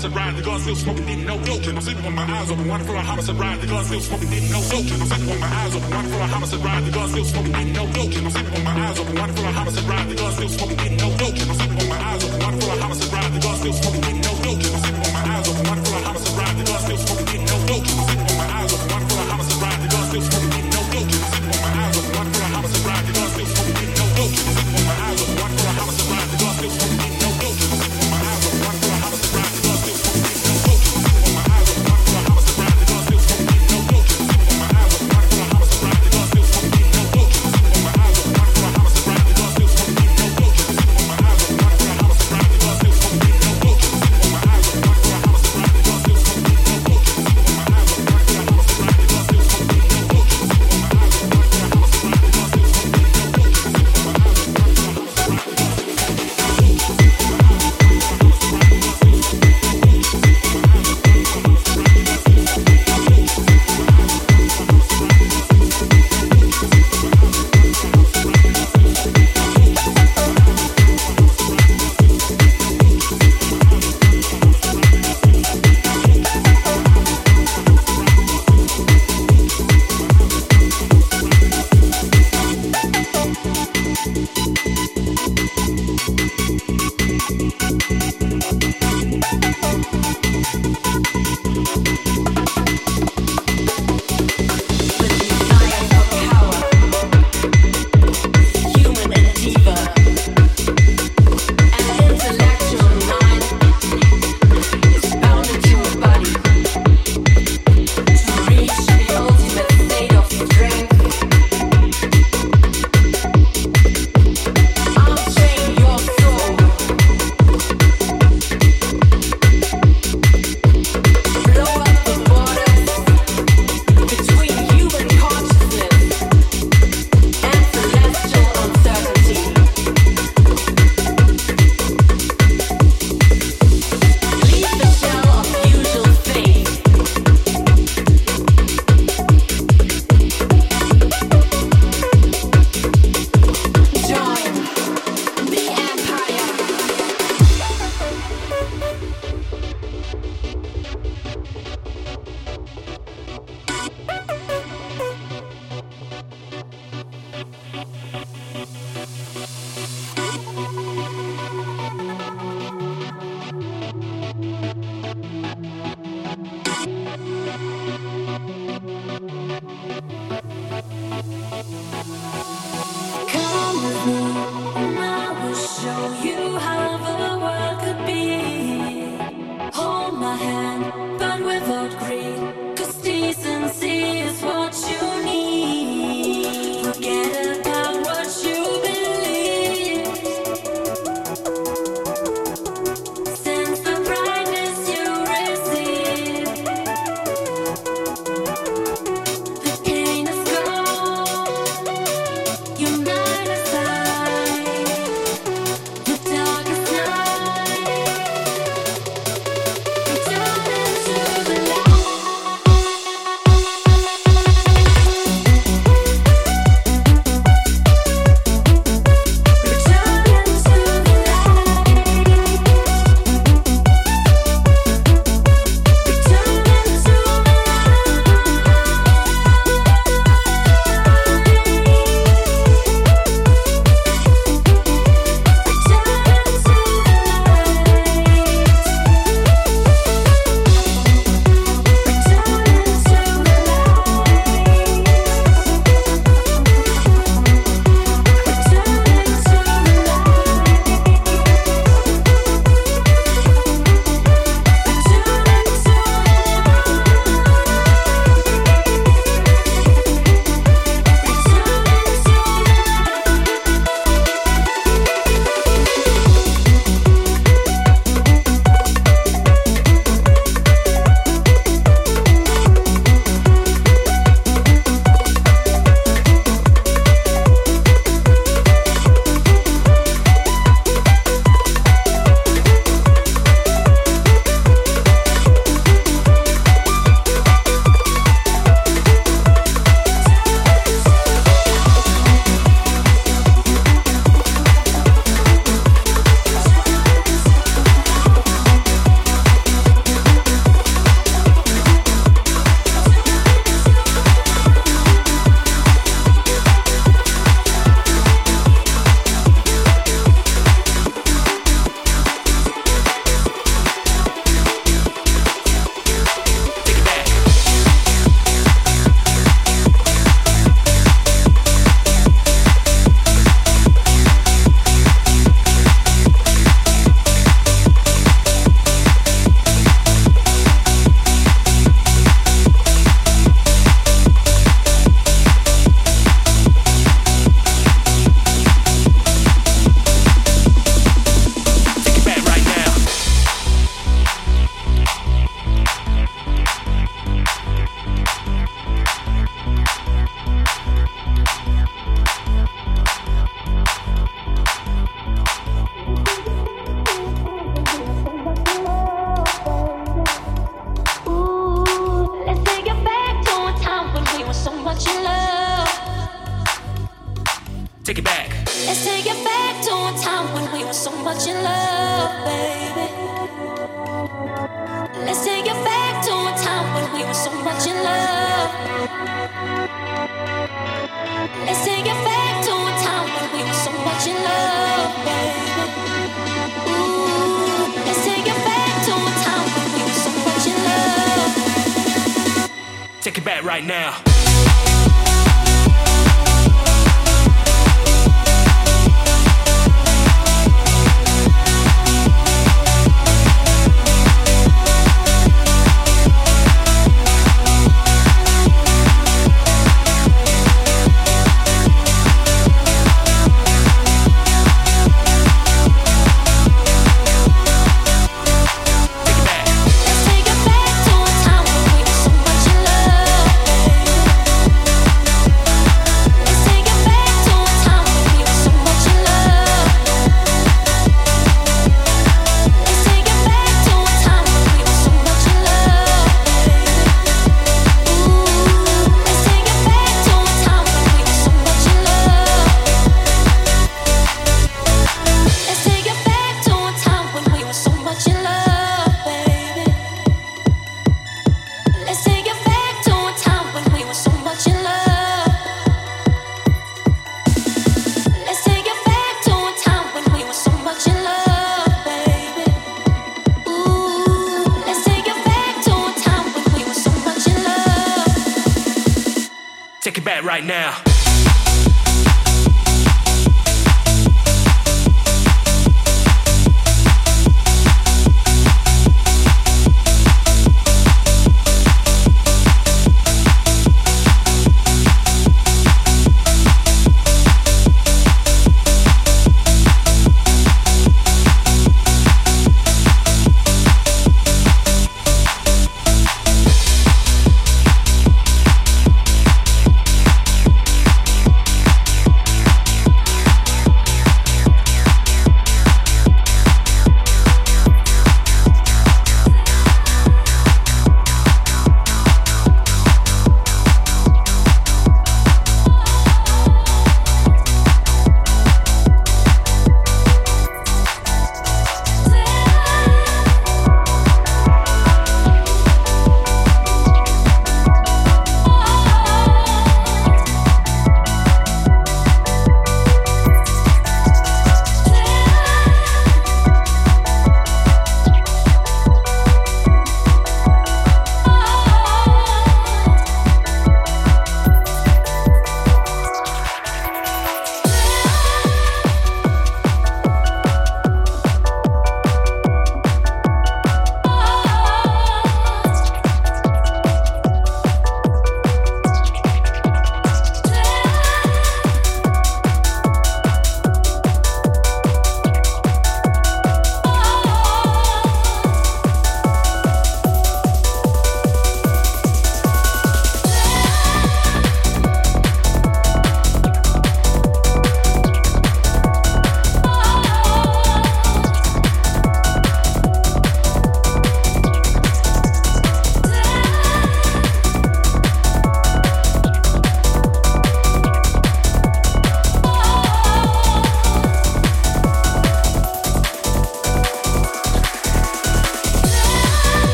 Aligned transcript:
homicide 0.00 0.16
ride, 0.16 0.36
the 0.36 0.42
guards 0.42 0.62
still 0.62 0.76
smoking, 0.76 1.04
didn't 1.04 1.26
know 1.26 1.38
guilty. 1.44 1.68
I'm 1.68 1.80
sleeping 1.80 2.04
with 2.04 2.14
my 2.14 2.22
eyes 2.22 2.50
open, 2.50 2.68
wanting 2.68 2.86
for 2.86 2.94
a 2.94 3.02
homicide 3.02 3.36
ride, 3.36 3.60
the 3.60 3.66
gun 3.66 3.84
still 3.84 4.00
smoking, 4.00 4.30
didn't 4.30 4.50
know 4.50 4.62
guilty. 4.70 4.94
I'm 4.94 5.06
sleeping 5.06 5.28
with 5.28 5.40
my 5.40 5.46
eyes 5.46 5.76
open, 5.76 5.90
wanting 5.90 6.12
for 6.12 6.20
a 6.20 6.26
homicide 6.26 6.64
ride, 6.64 6.84
the 6.84 6.90
gun 6.90 7.08
still 7.10 7.24
smoking, 7.24 7.52
didn't 7.52 7.72
know 7.74 7.86
guilty. 7.92 8.16
I'm 8.16 8.30
sleeping 8.30 8.52
with 8.52 8.64
my 8.64 8.88
eyes 8.88 8.98
open, 8.98 9.14
wanting 9.18 9.36
for 9.36 9.42
a 9.42 9.52
homicide 9.52 9.84
ride, 9.84 10.08
the 10.08 10.14
gun 10.14 10.32
still 10.32 10.48
smoking, 10.48 10.76
didn't 10.78 10.96
know. 10.96 11.19